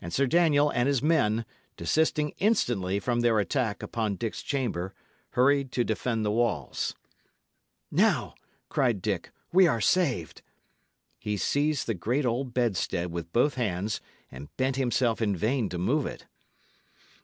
[0.00, 1.44] And Sir Daniel and his men,
[1.76, 4.92] desisting instantly from their attack upon Dick's chamber,
[5.34, 6.96] hurried to defend the walls.
[7.88, 8.34] "Now,"
[8.68, 10.42] cried Dick, "we are saved."
[11.16, 14.00] He seized the great old bedstead with both hands,
[14.32, 16.26] and bent himself in vain to move it.